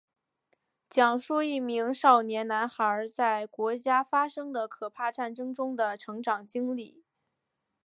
[0.89, 7.03] 讲述一名少年男孩在国家发生的可怕战争中的成长经历。